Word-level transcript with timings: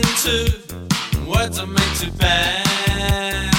two 0.00 0.46
words 1.28 1.58
are 1.58 1.66
made 1.66 1.94
to 1.96 2.10
bend. 2.12 3.51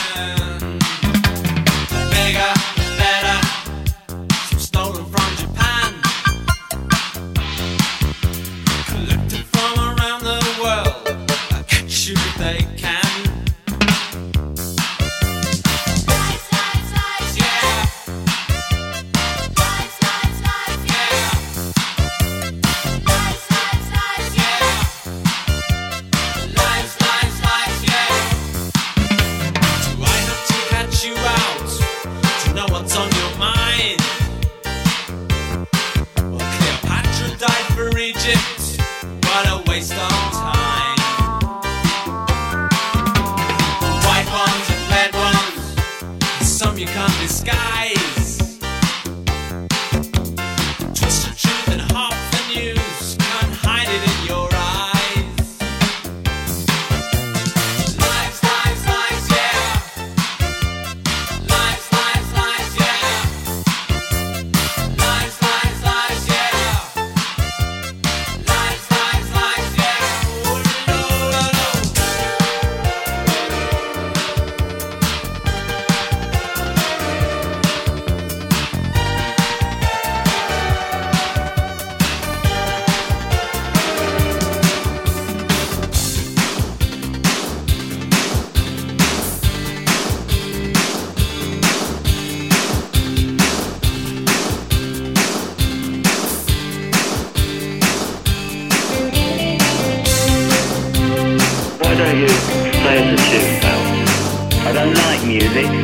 I 102.96 104.72
don't 104.72 104.94
like 104.94 105.26
music. 105.26 105.83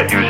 I 0.00 0.06
do 0.06 0.29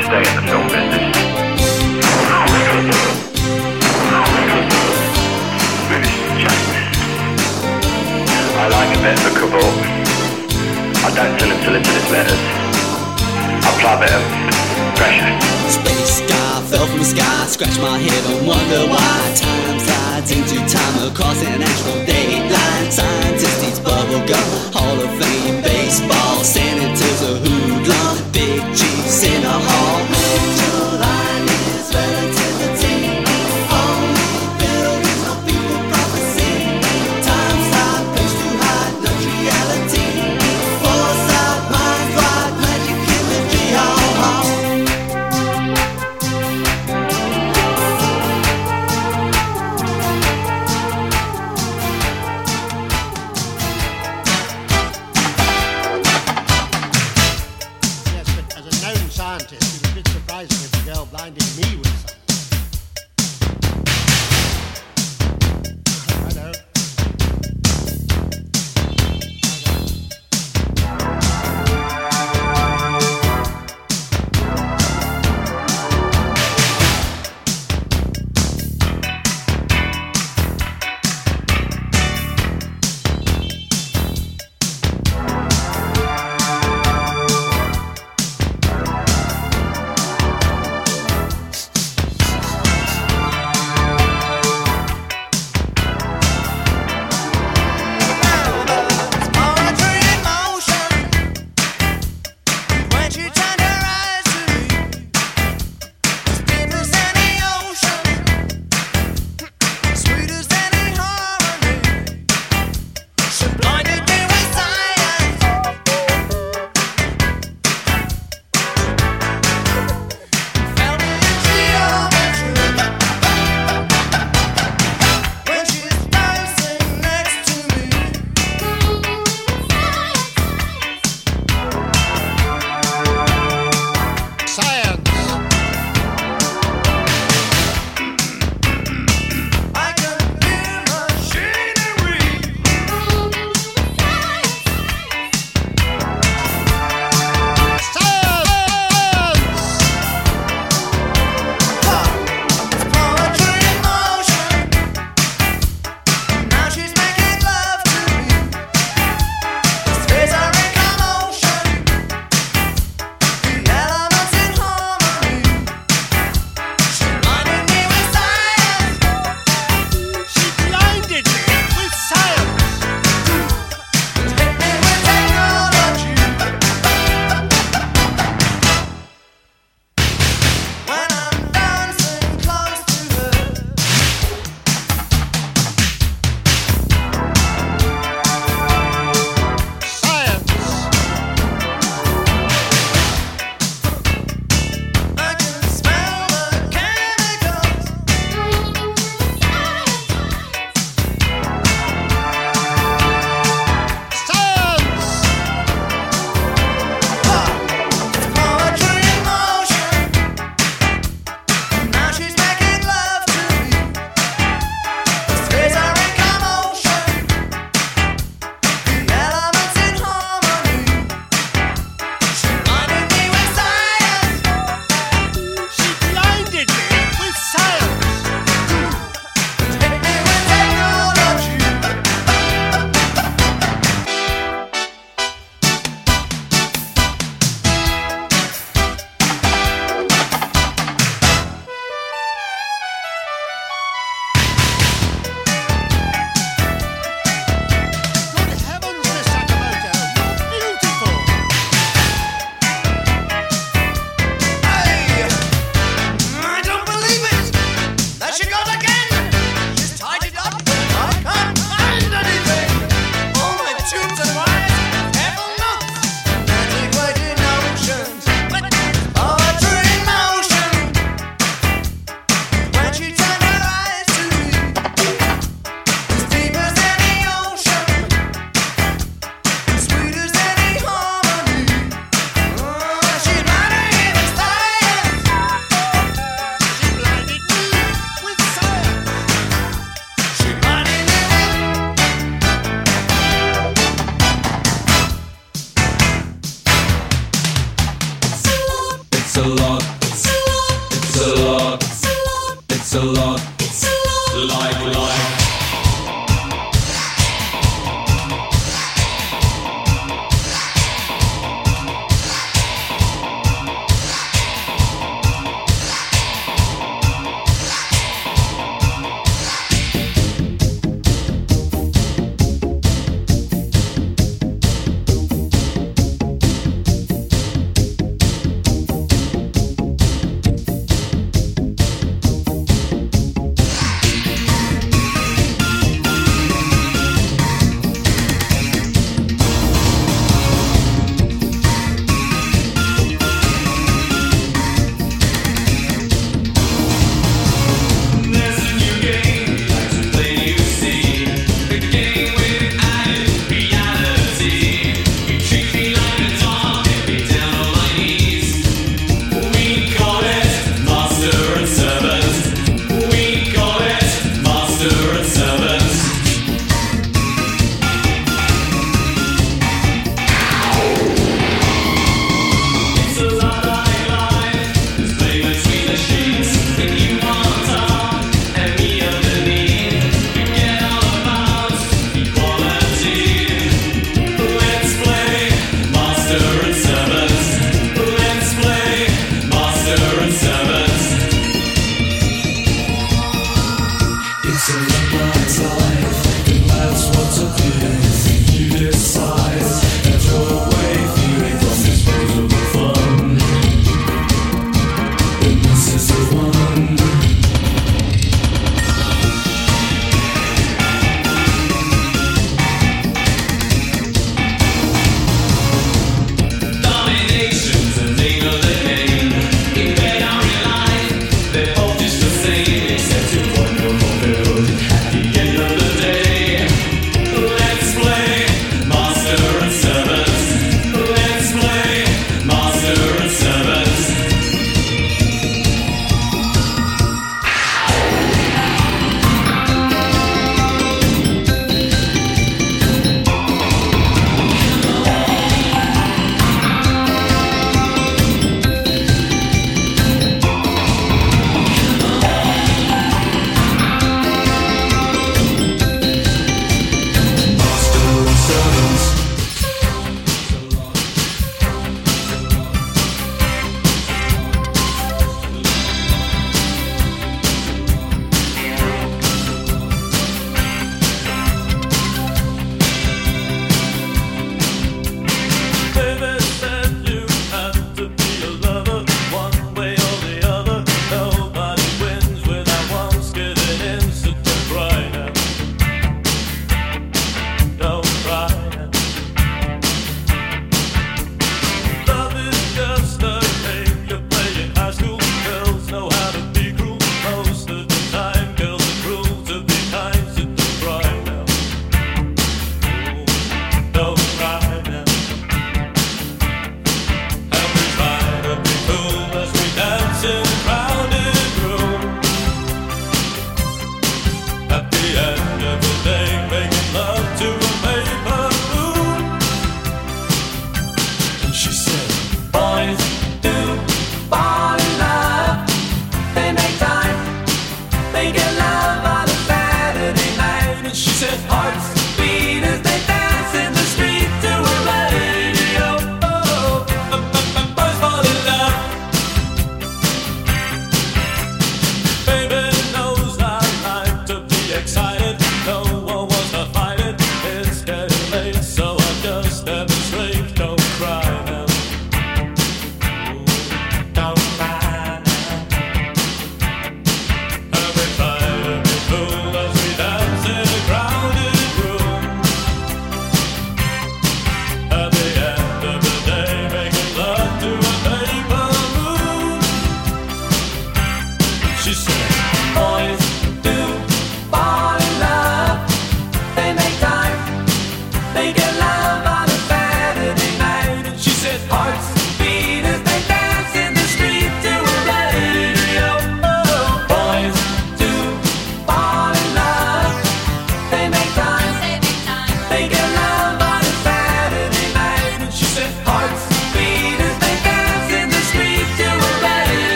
you 103.17 103.50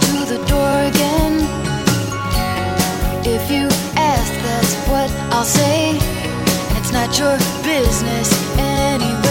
To 0.00 0.24
the 0.24 0.38
door 0.46 0.74
again. 0.90 1.34
If 3.24 3.50
you 3.50 3.66
ask, 3.96 4.32
that's 4.42 4.74
what 4.88 5.10
I'll 5.32 5.44
say. 5.44 5.98
It's 6.78 6.92
not 6.92 7.18
your 7.18 7.36
business 7.64 8.32
anyway. 8.58 9.27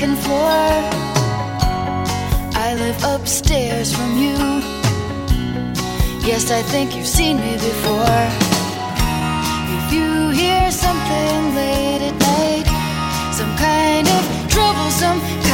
second 0.00 0.16
floor. 0.16 0.62
I 2.54 2.74
live 2.74 3.04
upstairs 3.04 3.92
from 3.92 4.16
you. 4.16 4.38
Yes, 6.26 6.50
I 6.50 6.62
think 6.62 6.96
you've 6.96 7.06
seen 7.06 7.36
me 7.36 7.52
before. 7.52 8.22
If 9.76 9.92
you 9.92 10.30
hear 10.30 10.70
something 10.70 11.54
late 11.54 12.02
at 12.10 12.16
night, 12.18 12.66
some 13.34 13.54
kind 13.58 14.08
of 14.08 14.22
troublesome. 14.50 15.49